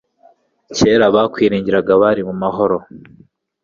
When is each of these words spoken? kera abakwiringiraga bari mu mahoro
kera 0.77 1.03
abakwiringiraga 1.09 1.93
bari 2.01 2.21
mu 2.27 2.35
mahoro 2.41 2.77